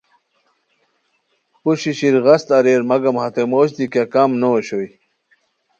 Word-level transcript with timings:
پوشی 1.61 1.91
ژیرغست 1.97 2.47
اریر 2.57 2.81
مگم 2.89 3.15
ہتے 3.23 3.43
موش 3.51 3.69
دی 3.77 3.85
کیہ 3.91 4.05
کم 4.13 4.29
نو 4.39 4.49
اوشوئے 4.55 4.87